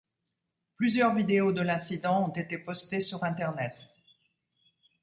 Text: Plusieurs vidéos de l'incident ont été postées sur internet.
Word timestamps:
Plusieurs 0.77 1.13
vidéos 1.13 1.51
de 1.51 1.61
l'incident 1.61 2.25
ont 2.27 2.33
été 2.33 2.57
postées 2.57 3.01
sur 3.01 3.23
internet. 3.23 3.87